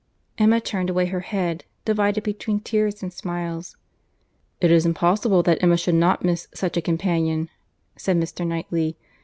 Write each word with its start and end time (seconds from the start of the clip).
Emma 0.39 0.59
turned 0.59 0.89
away 0.89 1.05
her 1.05 1.19
head, 1.19 1.63
divided 1.85 2.23
between 2.23 2.59
tears 2.59 3.03
and 3.03 3.13
smiles. 3.13 3.77
"It 4.59 4.71
is 4.71 4.83
impossible 4.83 5.43
that 5.43 5.61
Emma 5.61 5.77
should 5.77 5.93
not 5.93 6.25
miss 6.25 6.47
such 6.55 6.75
a 6.75 6.81
companion," 6.81 7.51
said 7.97 8.17
Mr. 8.17 8.43
Knightley. 8.47 8.97